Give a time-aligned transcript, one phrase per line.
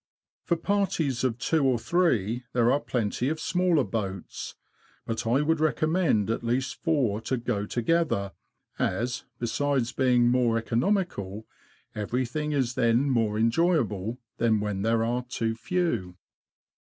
[0.43, 4.55] For parties of two or three there are plenty of smaller boats;
[5.05, 8.31] but I would recommend at least four to go together,
[8.79, 11.45] as, besides being more economical,
[11.93, 16.15] everything is then more enjoyable than when there are too few.